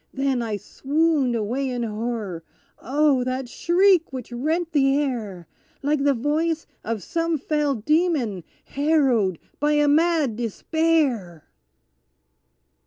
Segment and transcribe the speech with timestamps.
[0.11, 2.41] Then I swooned away in horror.
[2.79, 3.23] Oh!
[3.23, 5.45] that shriek which rent the air,
[5.83, 11.45] Like the voice of some fell demon harrowed by a mad despair.